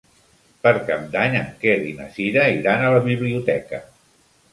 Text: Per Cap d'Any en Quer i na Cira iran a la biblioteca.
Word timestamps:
Per 0.61 0.69
Cap 0.85 1.03
d'Any 1.15 1.35
en 1.41 1.51
Quer 1.63 1.75
i 1.89 1.93
na 1.99 2.07
Cira 2.15 2.47
iran 2.61 2.87
a 2.87 2.89
la 2.97 3.03
biblioteca. 3.09 3.83